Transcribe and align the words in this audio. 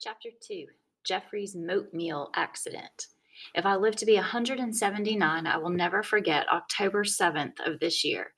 Chapter 0.00 0.28
2 0.46 0.66
Jeffrey's 1.04 1.56
Moatmeal 1.56 2.30
Accident. 2.36 3.06
If 3.56 3.66
I 3.66 3.74
live 3.74 3.96
to 3.96 4.06
be 4.06 4.14
179, 4.14 5.46
I 5.48 5.56
will 5.56 5.70
never 5.70 6.04
forget 6.04 6.46
October 6.52 7.02
7th 7.02 7.66
of 7.66 7.80
this 7.80 8.04
year. 8.04 8.28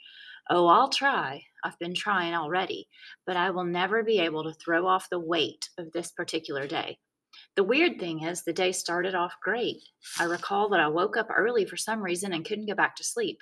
Oh, 0.48 0.68
I'll 0.68 0.88
try. 0.88 1.42
I've 1.62 1.78
been 1.78 1.94
trying 1.94 2.32
already, 2.32 2.88
but 3.26 3.36
I 3.36 3.50
will 3.50 3.64
never 3.64 4.02
be 4.02 4.18
able 4.20 4.44
to 4.44 4.54
throw 4.54 4.86
off 4.86 5.10
the 5.10 5.20
weight 5.20 5.68
of 5.76 5.92
this 5.92 6.12
particular 6.12 6.66
day. 6.66 6.98
The 7.56 7.64
weird 7.64 7.98
thing 7.98 8.22
is, 8.22 8.42
the 8.42 8.52
day 8.52 8.70
started 8.70 9.14
off 9.14 9.40
great. 9.42 9.78
I 10.18 10.24
recall 10.24 10.68
that 10.68 10.80
I 10.80 10.88
woke 10.88 11.16
up 11.16 11.28
early 11.34 11.64
for 11.64 11.78
some 11.78 12.02
reason 12.02 12.34
and 12.34 12.44
couldn't 12.44 12.66
go 12.66 12.74
back 12.74 12.94
to 12.96 13.04
sleep. 13.04 13.38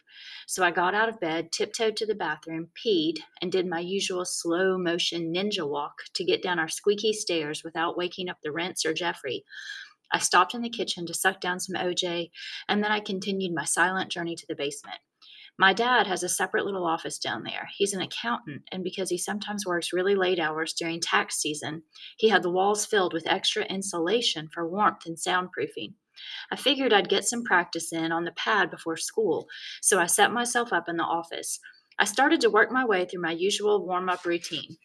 So 0.46 0.64
I 0.64 0.70
got 0.70 0.94
out 0.94 1.08
of 1.08 1.18
bed, 1.18 1.50
tiptoed 1.50 1.96
to 1.96 2.06
the 2.06 2.14
bathroom, 2.14 2.68
peed, 2.76 3.14
and 3.42 3.50
did 3.50 3.66
my 3.66 3.80
usual 3.80 4.24
slow 4.24 4.78
motion 4.78 5.34
ninja 5.34 5.68
walk 5.68 5.94
to 6.14 6.24
get 6.24 6.44
down 6.44 6.60
our 6.60 6.68
squeaky 6.68 7.12
stairs 7.12 7.64
without 7.64 7.96
waking 7.96 8.28
up 8.28 8.36
the 8.40 8.52
rents 8.52 8.86
or 8.86 8.94
Jeffrey. 8.94 9.42
I 10.12 10.20
stopped 10.20 10.54
in 10.54 10.62
the 10.62 10.70
kitchen 10.70 11.06
to 11.06 11.14
suck 11.14 11.40
down 11.40 11.58
some 11.58 11.74
OJ, 11.74 12.30
and 12.68 12.84
then 12.84 12.92
I 12.92 13.00
continued 13.00 13.52
my 13.52 13.64
silent 13.64 14.12
journey 14.12 14.36
to 14.36 14.46
the 14.46 14.54
basement. 14.54 14.98
My 15.58 15.72
dad 15.72 16.08
has 16.08 16.24
a 16.24 16.28
separate 16.28 16.64
little 16.64 16.86
office 16.86 17.18
down 17.18 17.44
there. 17.44 17.68
He's 17.76 17.92
an 17.92 18.00
accountant, 18.00 18.62
and 18.72 18.82
because 18.82 19.10
he 19.10 19.18
sometimes 19.18 19.64
works 19.64 19.92
really 19.92 20.16
late 20.16 20.40
hours 20.40 20.72
during 20.72 21.00
tax 21.00 21.36
season, 21.36 21.82
he 22.16 22.28
had 22.28 22.42
the 22.42 22.50
walls 22.50 22.84
filled 22.84 23.12
with 23.12 23.26
extra 23.26 23.64
insulation 23.64 24.48
for 24.52 24.68
warmth 24.68 25.06
and 25.06 25.16
soundproofing. 25.16 25.94
I 26.50 26.56
figured 26.56 26.92
I'd 26.92 27.08
get 27.08 27.24
some 27.24 27.44
practice 27.44 27.92
in 27.92 28.10
on 28.10 28.24
the 28.24 28.32
pad 28.32 28.70
before 28.70 28.96
school, 28.96 29.46
so 29.80 30.00
I 30.00 30.06
set 30.06 30.32
myself 30.32 30.72
up 30.72 30.88
in 30.88 30.96
the 30.96 31.04
office. 31.04 31.60
I 31.98 32.04
started 32.04 32.40
to 32.40 32.50
work 32.50 32.72
my 32.72 32.84
way 32.84 33.04
through 33.04 33.22
my 33.22 33.32
usual 33.32 33.86
warm 33.86 34.08
up 34.08 34.24
routine 34.24 34.76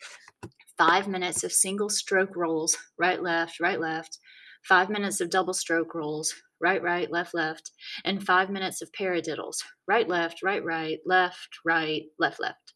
five 0.78 1.10
minutes 1.10 1.44
of 1.44 1.52
single 1.52 1.90
stroke 1.90 2.38
rolls, 2.38 2.78
right, 2.98 3.22
left, 3.22 3.60
right, 3.60 3.82
left, 3.82 4.18
five 4.64 4.90
minutes 4.90 5.20
of 5.20 5.30
double 5.30 5.54
stroke 5.54 5.94
rolls, 5.94 6.34
right, 6.62 6.82
right, 6.82 7.10
left, 7.12 7.34
left, 7.34 7.72
and 8.04 8.26
five 8.26 8.50
minutes 8.50 8.82
of 8.82 8.92
paradiddles 8.92 9.58
right, 9.88 10.08
left, 10.08 10.42
right, 10.44 10.64
right, 10.64 11.00
left, 11.06 11.60
right, 11.66 12.04
left, 12.20 12.40
left. 12.40 12.74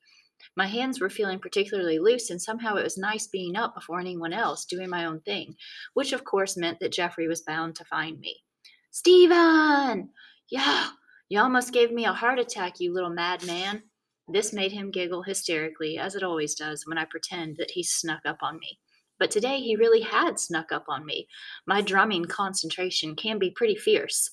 My 0.58 0.68
hands 0.68 1.00
were 1.00 1.10
feeling 1.10 1.40
particularly 1.40 2.00
loose, 2.00 2.30
and 2.30 2.42
somehow 2.42 2.76
it 2.76 2.84
was 2.84 2.98
nice 2.98 3.28
being 3.28 3.56
up 3.56 3.76
before 3.76 4.00
anyone 4.00 4.34
else, 4.34 4.66
doing 4.66 4.90
my 4.90 5.06
own 5.06 5.22
thing, 5.22 5.56
which 5.94 6.12
of 6.12 6.26
course 6.26 6.58
meant 6.58 6.80
that 6.80 6.92
Jeffrey 6.92 7.28
was 7.28 7.42
bound 7.42 7.76
to 7.76 7.86
find 7.86 8.20
me. 8.20 8.44
Stephen! 8.92 10.10
Yeah, 10.52 10.90
you 11.30 11.40
almost 11.40 11.74
gave 11.74 11.92
me 11.92 12.06
a 12.06 12.14
heart 12.14 12.40
attack, 12.40 12.80
you 12.80 12.94
little 12.94 13.10
madman. 13.10 13.84
This 14.28 14.54
made 14.54 14.72
him 14.72 14.92
giggle 14.92 15.24
hysterically, 15.24 15.98
as 15.98 16.16
it 16.16 16.24
always 16.24 16.56
does 16.56 16.86
when 16.86 16.98
I 16.98 17.06
pretend 17.06 17.58
that 17.58 17.72
he 17.72 17.84
snuck 17.84 18.22
up 18.26 18.38
on 18.42 18.60
me. 18.60 18.80
But 19.24 19.32
today 19.32 19.62
he 19.62 19.78
really 19.78 20.02
had 20.02 20.38
snuck 20.38 20.74
up 20.74 20.84
on 20.90 21.06
me. 21.06 21.30
My 21.66 21.80
drumming 21.80 22.26
concentration 22.26 23.16
can 23.16 23.40
be 23.40 23.52
pretty 23.52 23.78
fierce. 23.78 24.30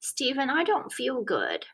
Stephen, 0.00 0.50
I 0.50 0.64
don't 0.64 0.92
feel 0.92 1.22
good. 1.22 1.66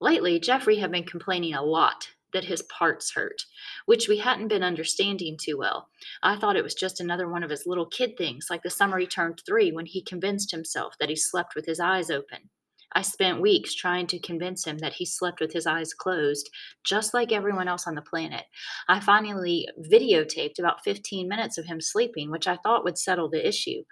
Lately, 0.00 0.40
Jeffrey 0.40 0.78
had 0.78 0.90
been 0.90 1.04
complaining 1.04 1.54
a 1.54 1.62
lot 1.62 2.08
that 2.32 2.46
his 2.46 2.62
parts 2.62 3.12
hurt, 3.14 3.44
which 3.86 4.08
we 4.08 4.18
hadn't 4.18 4.48
been 4.48 4.64
understanding 4.64 5.36
too 5.40 5.56
well. 5.56 5.90
I 6.24 6.34
thought 6.34 6.56
it 6.56 6.64
was 6.64 6.74
just 6.74 7.00
another 7.00 7.28
one 7.28 7.44
of 7.44 7.50
his 7.50 7.68
little 7.68 7.86
kid 7.86 8.18
things, 8.18 8.48
like 8.50 8.64
the 8.64 8.68
summer 8.68 8.98
he 8.98 9.06
turned 9.06 9.40
three 9.46 9.70
when 9.70 9.86
he 9.86 10.02
convinced 10.02 10.50
himself 10.50 10.96
that 10.98 11.08
he 11.08 11.14
slept 11.14 11.54
with 11.54 11.66
his 11.66 11.78
eyes 11.78 12.10
open. 12.10 12.50
I 12.94 13.02
spent 13.02 13.40
weeks 13.40 13.74
trying 13.74 14.06
to 14.08 14.18
convince 14.18 14.66
him 14.66 14.78
that 14.78 14.94
he 14.94 15.04
slept 15.06 15.40
with 15.40 15.52
his 15.52 15.66
eyes 15.66 15.94
closed, 15.94 16.50
just 16.84 17.14
like 17.14 17.32
everyone 17.32 17.68
else 17.68 17.86
on 17.86 17.94
the 17.94 18.02
planet. 18.02 18.44
I 18.88 19.00
finally 19.00 19.68
videotaped 19.90 20.58
about 20.58 20.84
15 20.84 21.28
minutes 21.28 21.58
of 21.58 21.64
him 21.64 21.80
sleeping, 21.80 22.30
which 22.30 22.46
I 22.46 22.56
thought 22.56 22.84
would 22.84 22.98
settle 22.98 23.30
the 23.30 23.46
issue. 23.46 23.82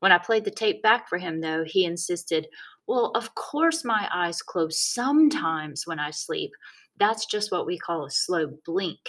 When 0.00 0.12
I 0.12 0.18
played 0.18 0.44
the 0.44 0.50
tape 0.50 0.82
back 0.82 1.08
for 1.08 1.18
him, 1.18 1.40
though, 1.40 1.64
he 1.66 1.84
insisted, 1.84 2.46
Well, 2.86 3.10
of 3.14 3.34
course 3.34 3.84
my 3.84 4.08
eyes 4.12 4.42
close 4.42 4.80
sometimes 4.80 5.86
when 5.86 5.98
I 5.98 6.10
sleep. 6.10 6.50
That's 6.98 7.26
just 7.26 7.50
what 7.50 7.66
we 7.66 7.78
call 7.78 8.04
a 8.04 8.10
slow 8.10 8.48
blink. 8.64 9.00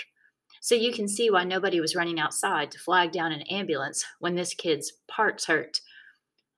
So 0.61 0.73
you 0.73 0.91
can 0.91 1.07
see 1.07 1.29
why 1.29 1.43
nobody 1.43 1.79
was 1.79 1.95
running 1.95 2.19
outside 2.19 2.71
to 2.71 2.79
flag 2.79 3.11
down 3.11 3.31
an 3.31 3.43
ambulance 3.43 4.03
when 4.19 4.33
this 4.33 4.55
kid's 4.55 4.93
parts 5.07 5.45
hurt. 5.45 5.79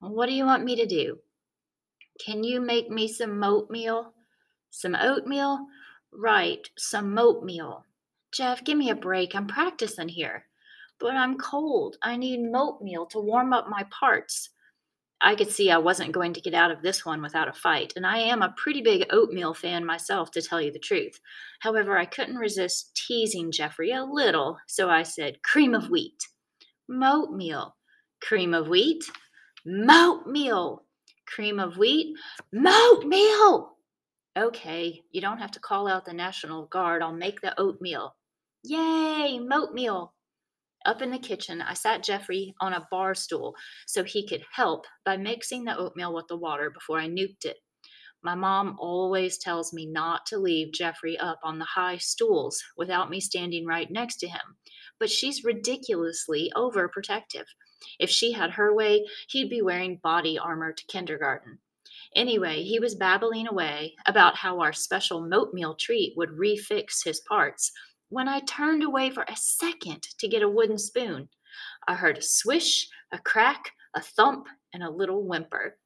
What 0.00 0.26
do 0.26 0.32
you 0.32 0.46
want 0.46 0.64
me 0.64 0.76
to 0.76 0.86
do? 0.86 1.18
Can 2.24 2.44
you 2.44 2.60
make 2.60 2.90
me 2.90 3.08
some 3.08 3.42
oatmeal? 3.42 4.12
Some 4.70 4.94
oatmeal? 4.94 5.66
Right, 6.12 6.68
some 6.76 7.16
oatmeal. 7.18 7.84
Jeff, 8.32 8.64
give 8.64 8.76
me 8.76 8.90
a 8.90 8.94
break. 8.94 9.34
I'm 9.34 9.46
practicing 9.46 10.08
here. 10.08 10.44
But 11.00 11.14
I'm 11.14 11.38
cold. 11.38 11.96
I 12.02 12.16
need 12.16 12.50
oatmeal 12.54 13.06
to 13.06 13.20
warm 13.20 13.52
up 13.52 13.68
my 13.68 13.84
parts. 13.90 14.50
I 15.20 15.34
could 15.34 15.50
see 15.50 15.70
I 15.70 15.78
wasn't 15.78 16.12
going 16.12 16.32
to 16.34 16.40
get 16.40 16.54
out 16.54 16.70
of 16.70 16.82
this 16.82 17.04
one 17.04 17.22
without 17.22 17.48
a 17.48 17.52
fight, 17.52 17.92
and 17.96 18.06
I 18.06 18.18
am 18.18 18.40
a 18.40 18.54
pretty 18.56 18.82
big 18.82 19.06
oatmeal 19.10 19.52
fan 19.52 19.84
myself, 19.84 20.30
to 20.32 20.42
tell 20.42 20.60
you 20.60 20.70
the 20.70 20.78
truth. 20.78 21.18
However, 21.60 21.98
I 21.98 22.04
couldn't 22.04 22.36
resist 22.36 22.94
teasing 22.94 23.50
Jeffrey 23.50 23.90
a 23.90 24.04
little, 24.04 24.58
so 24.68 24.88
I 24.88 25.02
said, 25.02 25.42
cream 25.42 25.74
of 25.74 25.90
wheat. 25.90 26.22
Oatmeal. 26.90 27.74
Cream 28.20 28.54
of 28.54 28.68
wheat? 28.68 29.04
Oatmeal 29.66 30.84
cream 31.28 31.60
of 31.60 31.76
wheat, 31.76 32.16
oatmeal. 32.54 33.76
Okay, 34.36 35.02
you 35.10 35.20
don't 35.20 35.38
have 35.38 35.50
to 35.52 35.60
call 35.60 35.88
out 35.88 36.04
the 36.04 36.12
National 36.12 36.66
Guard. 36.66 37.02
I'll 37.02 37.12
make 37.12 37.40
the 37.40 37.58
oatmeal. 37.60 38.14
Yay, 38.64 39.40
oatmeal. 39.52 40.14
Up 40.86 41.02
in 41.02 41.10
the 41.10 41.18
kitchen, 41.18 41.60
I 41.60 41.74
sat 41.74 42.04
Jeffrey 42.04 42.54
on 42.60 42.72
a 42.72 42.86
bar 42.90 43.14
stool 43.14 43.54
so 43.86 44.04
he 44.04 44.26
could 44.26 44.44
help 44.52 44.86
by 45.04 45.16
mixing 45.16 45.64
the 45.64 45.76
oatmeal 45.76 46.14
with 46.14 46.26
the 46.28 46.36
water 46.36 46.70
before 46.70 46.98
I 46.98 47.08
nuked 47.08 47.44
it. 47.44 47.56
My 48.22 48.34
mom 48.34 48.76
always 48.80 49.38
tells 49.38 49.72
me 49.72 49.86
not 49.86 50.26
to 50.26 50.38
leave 50.38 50.72
Jeffrey 50.72 51.16
up 51.18 51.38
on 51.44 51.58
the 51.58 51.64
high 51.64 51.98
stools 51.98 52.60
without 52.76 53.10
me 53.10 53.20
standing 53.20 53.64
right 53.64 53.90
next 53.90 54.16
to 54.18 54.28
him, 54.28 54.56
but 54.98 55.10
she's 55.10 55.44
ridiculously 55.44 56.50
overprotective. 56.56 57.44
If 57.98 58.10
she 58.10 58.32
had 58.32 58.50
her 58.50 58.74
way, 58.74 59.06
he'd 59.28 59.50
be 59.50 59.62
wearing 59.62 59.96
body 59.96 60.38
armor 60.38 60.72
to 60.72 60.86
kindergarten. 60.86 61.58
Anyway, 62.14 62.62
he 62.62 62.78
was 62.78 62.94
babbling 62.94 63.46
away 63.46 63.94
about 64.06 64.36
how 64.36 64.60
our 64.60 64.72
special 64.72 65.28
oatmeal 65.32 65.74
treat 65.74 66.14
would 66.16 66.30
refix 66.30 67.04
his 67.04 67.20
parts 67.20 67.70
when 68.08 68.28
I 68.28 68.40
turned 68.40 68.82
away 68.82 69.10
for 69.10 69.24
a 69.24 69.36
second 69.36 70.02
to 70.18 70.28
get 70.28 70.42
a 70.42 70.48
wooden 70.48 70.78
spoon. 70.78 71.28
I 71.86 71.94
heard 71.94 72.18
a 72.18 72.22
swish, 72.22 72.88
a 73.12 73.18
crack, 73.18 73.72
a 73.94 74.00
thump, 74.00 74.46
and 74.72 74.82
a 74.82 74.90
little 74.90 75.24
whimper. 75.24 75.78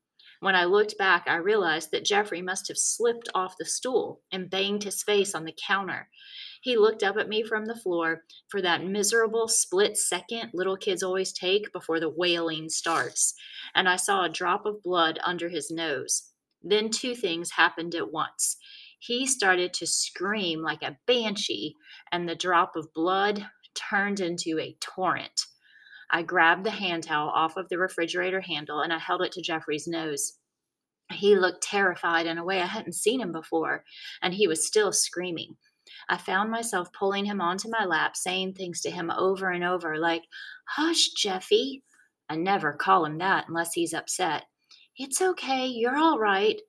When 0.43 0.57
I 0.57 0.65
looked 0.65 0.99
back, 0.99 1.29
I 1.29 1.37
realized 1.37 1.93
that 1.93 2.05
Jeffrey 2.05 2.43
must 2.43 2.67
have 2.67 2.77
slipped 2.77 3.29
off 3.33 3.55
the 3.57 3.65
stool 3.65 4.23
and 4.33 4.51
banged 4.51 4.83
his 4.83 5.01
face 5.05 5.37
on 5.37 5.45
the 5.45 5.55
counter. 5.57 6.09
He 6.61 6.77
looked 6.77 7.05
up 7.05 7.17
at 7.17 7.29
me 7.29 7.45
from 7.45 7.67
the 7.67 7.77
floor 7.77 8.25
for 8.49 8.61
that 8.61 8.85
miserable 8.85 9.47
split 9.47 9.97
second 9.97 10.51
little 10.53 10.77
kids 10.77 11.01
always 11.01 11.33
take 11.33 11.73
before 11.73 12.01
the 12.01 12.09
wailing 12.09 12.69
starts, 12.71 13.35
and 13.77 13.89
I 13.89 13.95
saw 13.95 14.25
a 14.25 14.29
drop 14.29 14.67
of 14.67 14.83
blood 14.83 15.21
under 15.25 15.49
his 15.49 15.71
nose. 15.71 16.33
Then 16.61 16.91
two 16.91 17.15
things 17.15 17.53
happened 17.53 17.95
at 17.95 18.11
once. 18.11 18.57
He 18.99 19.29
started 19.29 19.73
to 19.75 19.87
scream 19.87 20.61
like 20.61 20.83
a 20.83 20.99
banshee, 21.07 21.77
and 22.11 22.29
the 22.29 22.35
drop 22.35 22.75
of 22.75 22.93
blood 22.93 23.47
turned 23.77 24.19
into 24.19 24.59
a 24.59 24.77
torrent. 24.81 25.47
I 26.13 26.23
grabbed 26.23 26.65
the 26.65 26.71
hand 26.71 27.05
towel 27.05 27.31
off 27.31 27.57
of 27.57 27.69
the 27.69 27.79
refrigerator 27.79 28.43
handle 28.43 28.81
and 28.81 28.93
I 28.93 28.99
held 28.99 29.23
it 29.23 29.33
to 29.33 29.43
Jeffrey's 29.43 29.89
nose. 29.89 30.35
He 31.11 31.37
looked 31.37 31.63
terrified 31.63 32.27
in 32.27 32.39
a 32.39 32.45
way 32.45 32.61
I 32.61 32.67
hadn't 32.67 32.95
seen 32.95 33.21
him 33.21 33.33
before, 33.33 33.85
and 34.23 34.33
he 34.33 34.47
was 34.47 34.67
still 34.67 34.93
screaming. 34.93 35.57
I 36.09 36.17
found 36.17 36.51
myself 36.51 36.93
pulling 36.93 37.25
him 37.25 37.41
onto 37.41 37.69
my 37.69 37.85
lap, 37.85 38.17
saying 38.17 38.55
things 38.55 38.81
to 38.83 38.91
him 38.91 39.11
over 39.11 39.51
and 39.51 39.65
over, 39.65 39.99
like, 39.99 40.23
Hush, 40.69 41.11
Jeffy. 41.11 41.83
I 42.29 42.37
never 42.37 42.73
call 42.73 43.05
him 43.05 43.19
that 43.19 43.47
unless 43.49 43.75
he's 43.75 43.93
upset. 43.93 44.45
It's 44.97 45.21
okay, 45.21 45.67
you're 45.67 45.99
all 45.99 46.19
right. 46.19 46.61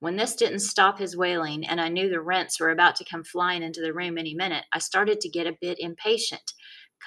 When 0.00 0.16
this 0.16 0.36
didn't 0.36 0.60
stop 0.60 0.98
his 0.98 1.16
wailing, 1.16 1.66
and 1.66 1.80
I 1.80 1.88
knew 1.88 2.10
the 2.10 2.20
rents 2.20 2.60
were 2.60 2.70
about 2.70 2.96
to 2.96 3.04
come 3.04 3.24
flying 3.24 3.62
into 3.62 3.80
the 3.80 3.94
room 3.94 4.18
any 4.18 4.34
minute, 4.34 4.64
I 4.72 4.78
started 4.78 5.20
to 5.20 5.28
get 5.30 5.46
a 5.46 5.56
bit 5.60 5.78
impatient. 5.80 6.52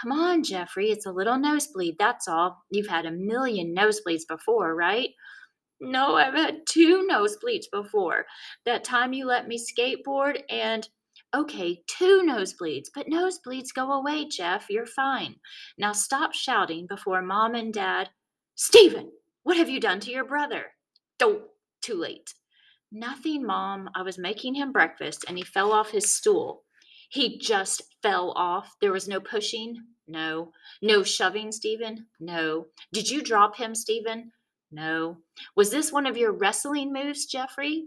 Come 0.01 0.11
on, 0.11 0.43
Jeffrey, 0.43 0.91
it's 0.91 1.05
a 1.05 1.11
little 1.11 1.37
nosebleed, 1.37 1.95
that's 1.99 2.27
all. 2.27 2.63
You've 2.69 2.87
had 2.87 3.05
a 3.05 3.11
million 3.11 3.75
nosebleeds 3.75 4.23
before, 4.27 4.75
right? 4.75 5.09
No, 5.81 6.15
I've 6.15 6.33
had 6.33 6.59
two 6.67 7.07
nosebleeds 7.09 7.65
before. 7.71 8.25
That 8.65 8.83
time 8.83 9.13
you 9.13 9.25
let 9.25 9.47
me 9.47 9.57
skateboard 9.57 10.41
and 10.49 10.87
Okay, 11.35 11.83
two 11.85 12.23
nosebleeds, 12.25 12.87
but 12.93 13.05
nosebleeds 13.07 13.71
go 13.75 13.91
away, 13.91 14.25
Jeff. 14.27 14.65
You're 14.67 14.87
fine. 14.87 15.35
Now 15.77 15.91
stop 15.91 16.33
shouting 16.33 16.87
before 16.87 17.21
mom 17.21 17.53
and 17.53 17.71
dad. 17.71 18.09
Stephen, 18.55 19.11
what 19.43 19.55
have 19.57 19.69
you 19.69 19.79
done 19.79 19.99
to 20.01 20.11
your 20.11 20.25
brother? 20.25 20.65
Don't, 21.19 21.43
too 21.83 21.93
late. 21.93 22.33
Nothing, 22.91 23.45
mom. 23.45 23.89
I 23.95 24.01
was 24.01 24.17
making 24.17 24.55
him 24.55 24.71
breakfast 24.71 25.25
and 25.27 25.37
he 25.37 25.43
fell 25.43 25.71
off 25.71 25.91
his 25.91 26.15
stool. 26.15 26.63
He 27.09 27.39
just 27.39 27.81
fell 28.01 28.31
off. 28.35 28.75
There 28.81 28.91
was 28.91 29.07
no 29.07 29.19
pushing. 29.19 29.77
No. 30.07 30.51
No 30.81 31.03
shoving, 31.03 31.51
Stephen? 31.51 32.07
No. 32.19 32.67
Did 32.93 33.09
you 33.09 33.21
drop 33.21 33.57
him, 33.57 33.75
Stephen? 33.75 34.31
No. 34.71 35.17
Was 35.55 35.71
this 35.71 35.91
one 35.91 36.05
of 36.05 36.17
your 36.17 36.31
wrestling 36.31 36.93
moves, 36.93 37.25
Jeffrey? 37.25 37.85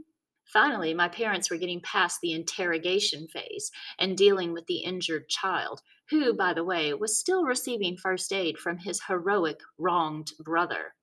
Finally, 0.53 0.93
my 0.93 1.09
parents 1.09 1.51
were 1.51 1.57
getting 1.57 1.81
past 1.81 2.21
the 2.21 2.33
interrogation 2.33 3.27
phase 3.29 3.71
and 3.99 4.19
dealing 4.19 4.53
with 4.53 4.67
the 4.67 4.79
injured 4.79 5.29
child, 5.29 5.81
who, 6.11 6.35
by 6.35 6.53
the 6.53 6.65
way, 6.65 6.93
was 6.93 7.19
still 7.19 7.45
receiving 7.45 7.97
first 7.97 8.33
aid 8.33 8.59
from 8.59 8.79
his 8.79 9.01
heroic, 9.07 9.61
wronged 9.79 10.33
brother. 10.41 10.95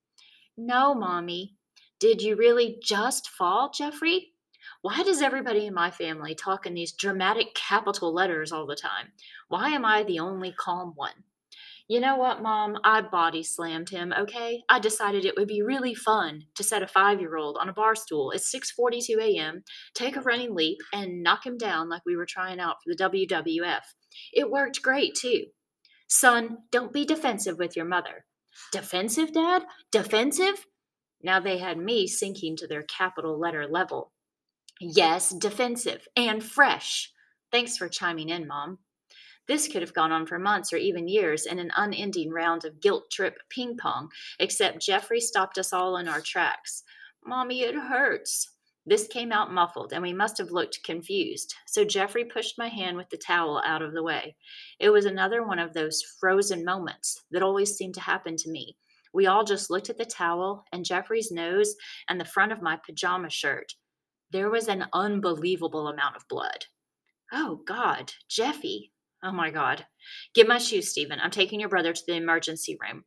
No, 0.57 0.93
Mommy. 0.93 1.55
Did 1.99 2.21
you 2.21 2.35
really 2.35 2.79
just 2.83 3.29
fall, 3.29 3.71
Jeffrey? 3.73 4.33
Why 4.81 5.03
does 5.03 5.21
everybody 5.21 5.65
in 5.65 5.73
my 5.73 5.91
family 5.91 6.35
talk 6.35 6.65
in 6.65 6.73
these 6.73 6.93
dramatic 6.93 7.53
capital 7.53 8.13
letters 8.13 8.53
all 8.53 8.65
the 8.65 8.77
time? 8.77 9.11
Why 9.49 9.71
am 9.71 9.83
I 9.83 10.03
the 10.03 10.19
only 10.19 10.53
calm 10.53 10.93
one? 10.95 11.25
You 11.89 11.99
know 11.99 12.15
what, 12.15 12.41
Mom? 12.41 12.77
I 12.83 13.01
body 13.01 13.43
slammed 13.43 13.89
him, 13.89 14.13
okay? 14.17 14.63
I 14.69 14.79
decided 14.79 15.25
it 15.25 15.35
would 15.35 15.49
be 15.49 15.61
really 15.61 15.93
fun 15.95 16.43
to 16.55 16.63
set 16.63 16.81
a 16.81 16.87
five 16.87 17.19
year 17.19 17.35
old 17.35 17.57
on 17.59 17.67
a 17.67 17.73
bar 17.73 17.93
stool 17.93 18.31
at 18.31 18.39
6.42 18.39 19.17
a.m., 19.19 19.63
take 19.95 20.15
a 20.15 20.21
running 20.21 20.55
leap, 20.55 20.77
and 20.93 21.23
knock 21.23 21.45
him 21.45 21.57
down 21.57 21.89
like 21.89 22.03
we 22.05 22.15
were 22.15 22.27
trying 22.27 22.59
out 22.59 22.77
for 22.81 22.95
the 22.95 23.27
WWF. 23.27 23.81
It 24.31 24.49
worked 24.49 24.81
great, 24.81 25.13
too. 25.15 25.47
Son, 26.07 26.59
don't 26.71 26.93
be 26.93 27.05
defensive 27.05 27.57
with 27.57 27.75
your 27.75 27.85
mother. 27.85 28.25
Defensive, 28.71 29.33
Dad? 29.33 29.63
Defensive? 29.91 30.67
Now 31.21 31.39
they 31.39 31.57
had 31.57 31.77
me 31.77 32.07
sinking 32.07 32.55
to 32.57 32.67
their 32.67 32.83
capital 32.83 33.37
letter 33.37 33.67
level. 33.67 34.13
Yes, 34.79 35.31
defensive 35.31 36.07
and 36.15 36.41
fresh. 36.41 37.11
Thanks 37.51 37.75
for 37.75 37.89
chiming 37.89 38.29
in, 38.29 38.47
Mom. 38.47 38.79
This 39.45 39.67
could 39.67 39.81
have 39.81 39.93
gone 39.93 40.13
on 40.13 40.25
for 40.25 40.39
months 40.39 40.71
or 40.71 40.77
even 40.77 41.07
years 41.07 41.45
in 41.45 41.59
an 41.59 41.71
unending 41.75 42.29
round 42.29 42.63
of 42.63 42.79
guilt 42.79 43.11
trip 43.11 43.39
ping 43.49 43.75
pong, 43.77 44.09
except 44.39 44.81
Jeffrey 44.81 45.19
stopped 45.19 45.57
us 45.57 45.73
all 45.73 45.97
in 45.97 46.07
our 46.07 46.21
tracks. 46.21 46.83
Mommy, 47.25 47.63
it 47.63 47.75
hurts. 47.75 48.51
This 48.85 49.07
came 49.07 49.33
out 49.33 49.51
muffled, 49.51 49.91
and 49.91 50.01
we 50.01 50.13
must 50.13 50.37
have 50.37 50.51
looked 50.51 50.83
confused. 50.85 51.53
So 51.67 51.83
Jeffrey 51.83 52.23
pushed 52.23 52.57
my 52.57 52.69
hand 52.69 52.95
with 52.95 53.09
the 53.09 53.17
towel 53.17 53.61
out 53.65 53.81
of 53.81 53.93
the 53.93 54.03
way. 54.03 54.37
It 54.79 54.91
was 54.91 55.05
another 55.05 55.45
one 55.45 55.59
of 55.59 55.73
those 55.73 56.01
frozen 56.19 56.63
moments 56.63 57.25
that 57.31 57.43
always 57.43 57.75
seemed 57.75 57.95
to 57.95 58.01
happen 58.01 58.37
to 58.37 58.49
me. 58.49 58.77
We 59.13 59.27
all 59.27 59.43
just 59.43 59.69
looked 59.69 59.89
at 59.89 59.97
the 59.97 60.05
towel 60.05 60.63
and 60.71 60.85
Jeffrey's 60.85 61.31
nose 61.31 61.75
and 62.07 62.21
the 62.21 62.25
front 62.25 62.53
of 62.53 62.61
my 62.61 62.77
pajama 62.85 63.29
shirt. 63.29 63.73
There 64.31 64.49
was 64.49 64.67
an 64.67 64.85
unbelievable 64.93 65.87
amount 65.87 66.15
of 66.15 66.27
blood. 66.27 66.65
Oh, 67.31 67.61
God, 67.65 68.13
Jeffy, 68.29 68.91
Oh 69.21 69.31
my 69.31 69.49
God. 69.49 69.85
Get 70.33 70.47
my 70.47 70.57
shoes, 70.57 70.91
Stephen. 70.91 71.19
I'm 71.21 71.31
taking 71.31 71.59
your 71.59 71.69
brother 71.69 71.91
to 71.91 72.03
the 72.07 72.15
emergency 72.15 72.77
room. 72.81 73.03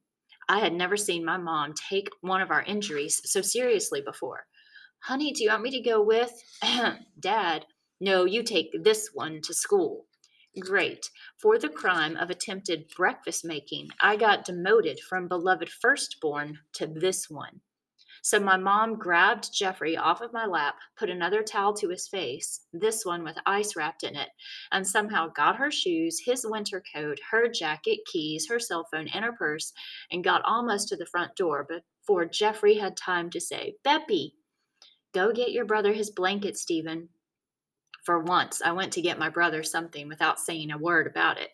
I 0.49 0.59
had 0.59 0.75
never 0.75 0.97
seen 0.97 1.25
my 1.25 1.39
mom 1.39 1.73
take 1.75 2.09
one 2.21 2.43
of 2.43 2.51
our 2.51 2.63
injuries 2.63 3.23
so 3.25 3.41
seriously 3.41 4.03
before. 4.03 4.45
Honey, 5.05 5.33
do 5.33 5.43
you 5.43 5.51
want 5.51 5.63
me 5.63 5.71
to 5.71 5.81
go 5.81 6.03
with? 6.03 6.33
Dad, 7.21 7.65
no, 8.01 8.25
you 8.25 8.43
take 8.43 8.71
this 8.85 9.11
one 9.15 9.41
to 9.43 9.55
school. 9.55 10.07
Great. 10.61 11.09
For 11.39 11.59
the 11.59 11.71
crime 11.71 12.17
of 12.17 12.29
attempted 12.29 12.93
breakfast 12.95 13.43
making, 13.43 13.89
I 14.01 14.17
got 14.17 14.45
demoted 14.45 15.01
from 15.01 15.29
beloved 15.29 15.71
firstborn 15.71 16.59
to 16.75 16.87
this 16.87 17.31
one. 17.31 17.61
So 18.25 18.39
my 18.39 18.57
mom 18.57 18.99
grabbed 18.99 19.53
Jeffrey 19.53 19.97
off 19.97 20.21
of 20.21 20.33
my 20.33 20.47
lap, 20.47 20.77
put 20.97 21.11
another 21.11 21.43
towel 21.43 21.75
to 21.75 21.89
his 21.89 22.07
face, 22.07 22.67
this 22.73 23.05
one 23.05 23.25
with 23.25 23.37
ice 23.47 23.75
wrapped 23.75 24.05
in 24.05 24.15
it, 24.15 24.29
and 24.71 24.87
somehow 24.87 25.27
got 25.35 25.57
her 25.57 25.73
shoes, 25.73 26.21
his 26.25 26.47
winter 26.49 26.81
coat, 26.95 27.19
her 27.33 27.49
jacket, 27.49 27.99
keys, 28.07 28.47
her 28.49 28.61
cell 28.61 28.87
phone, 28.93 29.09
and 29.09 29.25
her 29.25 29.33
purse, 29.33 29.73
and 30.13 30.23
got 30.23 30.45
almost 30.45 30.89
to 30.89 30.97
the 30.97 31.07
front 31.07 31.35
door 31.35 31.67
before 31.69 32.25
Jeffrey 32.25 32.75
had 32.75 32.97
time 32.97 33.29
to 33.31 33.41
say, 33.41 33.75
Beppy, 33.85 34.35
go 35.13 35.33
get 35.33 35.51
your 35.51 35.65
brother 35.65 35.93
his 35.93 36.11
blanket, 36.11 36.57
Stephen. 36.57 37.09
For 38.05 38.21
once, 38.21 38.63
I 38.65 38.71
went 38.71 38.93
to 38.93 39.03
get 39.03 39.19
my 39.19 39.31
brother 39.31 39.65
something 39.65 40.07
without 40.07 40.39
saying 40.39 40.71
a 40.71 40.79
word 40.79 41.09
about 41.09 41.39
it. 41.39 41.51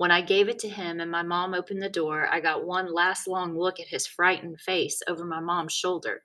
When 0.00 0.10
I 0.10 0.22
gave 0.22 0.48
it 0.48 0.58
to 0.60 0.68
him 0.70 0.98
and 1.00 1.10
my 1.10 1.22
mom 1.22 1.52
opened 1.52 1.82
the 1.82 1.90
door, 1.90 2.26
I 2.32 2.40
got 2.40 2.64
one 2.64 2.90
last 2.90 3.28
long 3.28 3.54
look 3.54 3.78
at 3.78 3.88
his 3.88 4.06
frightened 4.06 4.58
face 4.58 5.02
over 5.06 5.26
my 5.26 5.40
mom's 5.40 5.74
shoulder. 5.74 6.22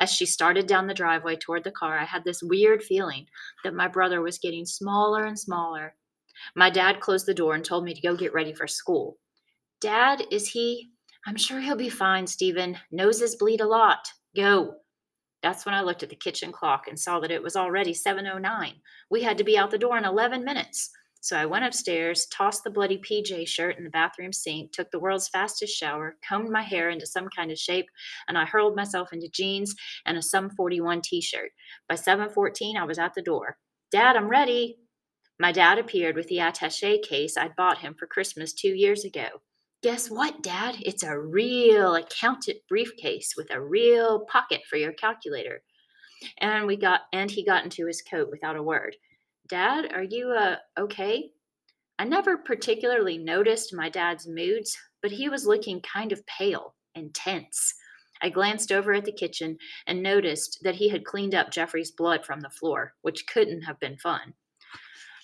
As 0.00 0.12
she 0.12 0.26
started 0.26 0.66
down 0.66 0.88
the 0.88 0.92
driveway 0.92 1.36
toward 1.36 1.62
the 1.62 1.70
car, 1.70 1.96
I 1.96 2.04
had 2.04 2.24
this 2.24 2.42
weird 2.42 2.82
feeling 2.82 3.26
that 3.62 3.76
my 3.76 3.86
brother 3.86 4.22
was 4.22 4.40
getting 4.40 4.66
smaller 4.66 5.24
and 5.24 5.38
smaller. 5.38 5.94
My 6.56 6.68
dad 6.68 6.98
closed 6.98 7.26
the 7.26 7.32
door 7.32 7.54
and 7.54 7.64
told 7.64 7.84
me 7.84 7.94
to 7.94 8.00
go 8.00 8.16
get 8.16 8.34
ready 8.34 8.52
for 8.52 8.66
school. 8.66 9.18
Dad, 9.80 10.24
is 10.32 10.48
he? 10.48 10.90
I'm 11.24 11.36
sure 11.36 11.60
he'll 11.60 11.76
be 11.76 11.88
fine, 11.88 12.26
Stephen. 12.26 12.76
Noses 12.90 13.36
bleed 13.36 13.60
a 13.60 13.68
lot. 13.68 14.04
Go. 14.34 14.78
That's 15.44 15.64
when 15.64 15.76
I 15.76 15.82
looked 15.82 16.02
at 16.02 16.08
the 16.08 16.16
kitchen 16.16 16.50
clock 16.50 16.88
and 16.88 16.98
saw 16.98 17.20
that 17.20 17.30
it 17.30 17.44
was 17.44 17.54
already 17.54 17.94
7:09. 17.94 18.80
We 19.10 19.22
had 19.22 19.38
to 19.38 19.44
be 19.44 19.56
out 19.56 19.70
the 19.70 19.78
door 19.78 19.96
in 19.96 20.04
11 20.04 20.44
minutes. 20.44 20.90
So 21.22 21.36
I 21.36 21.46
went 21.46 21.64
upstairs, 21.64 22.26
tossed 22.26 22.64
the 22.64 22.70
bloody 22.70 22.98
PJ 22.98 23.46
shirt 23.46 23.78
in 23.78 23.84
the 23.84 23.90
bathroom 23.90 24.32
sink, 24.32 24.72
took 24.72 24.90
the 24.90 24.98
world's 24.98 25.28
fastest 25.28 25.72
shower, 25.74 26.16
combed 26.28 26.50
my 26.50 26.62
hair 26.62 26.90
into 26.90 27.06
some 27.06 27.28
kind 27.28 27.52
of 27.52 27.58
shape, 27.58 27.86
and 28.26 28.36
I 28.36 28.44
hurled 28.44 28.74
myself 28.74 29.12
into 29.12 29.28
jeans 29.28 29.72
and 30.04 30.18
a 30.18 30.22
Sum 30.22 30.50
41 30.50 31.00
t-shirt. 31.00 31.52
By 31.88 31.94
7:14, 31.94 32.76
I 32.76 32.82
was 32.82 32.98
at 32.98 33.14
the 33.14 33.22
door. 33.22 33.56
"Dad, 33.92 34.16
I'm 34.16 34.28
ready." 34.28 34.80
My 35.38 35.52
dad 35.52 35.78
appeared 35.78 36.16
with 36.16 36.26
the 36.26 36.38
attaché 36.38 37.00
case 37.00 37.36
I'd 37.36 37.54
bought 37.54 37.78
him 37.78 37.94
for 37.94 38.08
Christmas 38.08 38.52
2 38.52 38.74
years 38.74 39.04
ago. 39.04 39.42
Guess 39.82 40.10
what, 40.10 40.42
Dad? 40.42 40.76
It's 40.80 41.04
a 41.04 41.18
real 41.18 41.94
accountant 41.94 42.58
briefcase 42.68 43.34
with 43.36 43.50
a 43.52 43.60
real 43.60 44.26
pocket 44.26 44.62
for 44.68 44.76
your 44.76 44.92
calculator. 44.92 45.62
And 46.38 46.66
we 46.66 46.76
got 46.76 47.02
and 47.12 47.30
he 47.30 47.44
got 47.44 47.62
into 47.62 47.86
his 47.86 48.02
coat 48.02 48.28
without 48.28 48.56
a 48.56 48.62
word. 48.62 48.96
Dad, 49.48 49.92
are 49.92 50.02
you 50.02 50.30
uh, 50.30 50.56
okay? 50.78 51.30
I 51.98 52.04
never 52.04 52.36
particularly 52.36 53.18
noticed 53.18 53.74
my 53.74 53.88
dad's 53.88 54.26
moods, 54.26 54.76
but 55.02 55.12
he 55.12 55.28
was 55.28 55.46
looking 55.46 55.80
kind 55.82 56.12
of 56.12 56.26
pale 56.26 56.74
and 56.94 57.14
tense. 57.14 57.74
I 58.22 58.28
glanced 58.28 58.70
over 58.70 58.92
at 58.92 59.04
the 59.04 59.12
kitchen 59.12 59.58
and 59.86 60.02
noticed 60.02 60.60
that 60.62 60.76
he 60.76 60.88
had 60.88 61.04
cleaned 61.04 61.34
up 61.34 61.50
Jeffrey's 61.50 61.90
blood 61.90 62.24
from 62.24 62.40
the 62.40 62.50
floor, 62.50 62.94
which 63.02 63.26
couldn't 63.26 63.62
have 63.62 63.80
been 63.80 63.98
fun. 63.98 64.34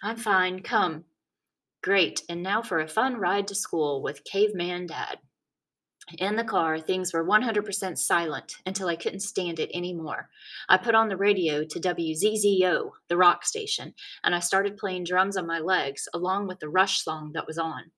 I'm 0.02 0.16
fine, 0.16 0.62
come. 0.62 1.04
Great, 1.82 2.22
and 2.28 2.42
now 2.42 2.60
for 2.60 2.80
a 2.80 2.88
fun 2.88 3.16
ride 3.16 3.46
to 3.48 3.54
school 3.54 4.02
with 4.02 4.24
Caveman 4.24 4.86
Dad. 4.86 5.18
In 6.16 6.36
the 6.36 6.44
car, 6.44 6.80
things 6.80 7.12
were 7.12 7.24
100% 7.24 7.98
silent 7.98 8.56
until 8.64 8.88
I 8.88 8.96
couldn't 8.96 9.20
stand 9.20 9.58
it 9.58 9.70
anymore. 9.74 10.30
I 10.68 10.78
put 10.78 10.94
on 10.94 11.08
the 11.08 11.18
radio 11.18 11.64
to 11.64 11.80
WZZO, 11.80 12.90
the 13.08 13.16
rock 13.16 13.44
station, 13.44 13.92
and 14.24 14.34
I 14.34 14.38
started 14.38 14.78
playing 14.78 15.04
drums 15.04 15.36
on 15.36 15.46
my 15.46 15.58
legs 15.58 16.08
along 16.14 16.46
with 16.46 16.60
the 16.60 16.70
Rush 16.70 17.04
song 17.04 17.32
that 17.34 17.46
was 17.46 17.58
on. 17.58 17.90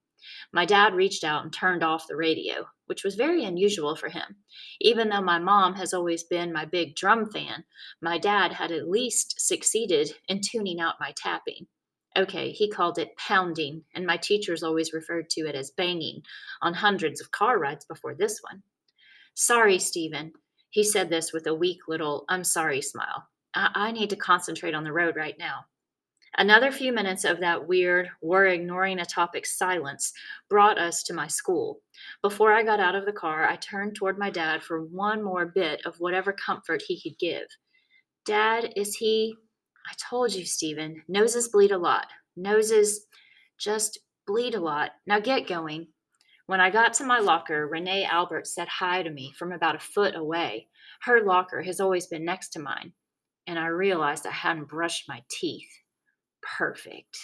My 0.53 0.67
dad 0.67 0.95
reached 0.95 1.23
out 1.23 1.45
and 1.45 1.53
turned 1.53 1.85
off 1.85 2.09
the 2.09 2.17
radio, 2.17 2.67
which 2.87 3.05
was 3.05 3.15
very 3.15 3.45
unusual 3.45 3.95
for 3.95 4.09
him. 4.09 4.37
Even 4.81 5.09
though 5.09 5.23
my 5.23 5.39
mom 5.39 5.75
has 5.75 5.95
always 5.95 6.25
been 6.25 6.53
my 6.53 6.65
big 6.65 6.97
drum 6.97 7.31
fan, 7.31 7.65
my 8.03 8.19
dad 8.19 8.53
had 8.53 8.73
at 8.73 8.89
least 8.89 9.41
succeeded 9.41 10.13
in 10.29 10.41
tuning 10.41 10.81
out 10.81 10.97
my 11.01 11.13
tapping. 11.17 11.69
Okay, 12.17 12.51
he 12.51 12.69
called 12.69 12.99
it 12.99 13.17
pounding, 13.17 13.85
and 13.95 14.05
my 14.05 14.17
teachers 14.17 14.63
always 14.63 14.93
referred 14.93 15.31
to 15.31 15.43
it 15.43 15.55
as 15.55 15.71
banging 15.71 16.23
on 16.61 16.75
hundreds 16.75 17.21
of 17.21 17.31
car 17.31 17.59
rides 17.59 17.85
before 17.85 18.15
this 18.15 18.41
one. 18.43 18.63
Sorry, 19.35 19.79
Stephen. 19.79 20.33
He 20.71 20.83
said 20.83 21.09
this 21.09 21.33
with 21.33 21.47
a 21.47 21.55
weak 21.55 21.81
little 21.89 22.25
I'm 22.29 22.45
sorry 22.45 22.83
smile. 22.83 23.29
I, 23.55 23.71
I 23.75 23.93
need 23.93 24.11
to 24.11 24.17
concentrate 24.17 24.75
on 24.75 24.85
the 24.85 24.93
road 24.93 25.17
right 25.17 25.37
now. 25.39 25.65
Another 26.39 26.71
few 26.71 26.93
minutes 26.93 27.25
of 27.25 27.41
that 27.41 27.67
weird, 27.67 28.09
we're 28.23 28.47
ignoring 28.47 29.01
a 29.01 29.05
topic 29.05 29.45
silence 29.47 30.13
brought 30.49 30.79
us 30.79 31.03
to 31.05 31.13
my 31.13 31.27
school. 31.27 31.81
Before 32.23 32.53
I 32.53 32.63
got 32.63 32.79
out 32.79 32.95
of 32.95 33.05
the 33.05 33.13
car, 33.13 33.49
I 33.49 33.57
turned 33.57 33.97
toward 33.97 34.17
my 34.17 34.31
dad 34.31 34.63
for 34.63 34.85
one 34.85 35.23
more 35.23 35.47
bit 35.47 35.85
of 35.85 35.99
whatever 35.99 36.33
comfort 36.33 36.83
he 36.87 37.01
could 37.01 37.19
give. 37.19 37.47
Dad, 38.25 38.73
is 38.77 38.95
he 38.95 39.35
I 39.91 39.95
told 40.09 40.33
you, 40.33 40.47
Stephen, 40.47 41.03
noses 41.09 41.49
bleed 41.49 41.73
a 41.73 41.79
lot. 41.79 42.07
Noses 42.37 43.07
just 43.59 43.99
bleed 44.25 44.55
a 44.55 44.61
lot. 44.61 44.93
Now 45.05 45.19
get 45.19 45.49
going. 45.49 45.89
When 46.47 46.61
I 46.61 46.71
got 46.71 46.95
to 46.95 47.05
my 47.05 47.19
locker, 47.19 47.67
Renee 47.67 48.05
Albert 48.05 48.47
said 48.47 48.69
hi 48.69 49.03
to 49.03 49.11
me 49.11 49.33
from 49.37 49.51
about 49.51 49.75
a 49.75 49.81
foot 49.81 50.15
away. 50.15 50.69
Her 51.03 51.25
locker 51.25 51.63
has 51.63 51.81
always 51.81 52.07
been 52.07 52.25
next 52.25 52.51
to 52.51 52.61
mine, 52.61 52.93
and 53.47 53.59
I 53.59 53.67
realized 53.67 54.27
I 54.27 54.33
hadn't 54.33 54.69
brushed 54.69 55.09
my 55.09 55.23
teeth. 55.29 55.69
Perfect. 56.59 57.19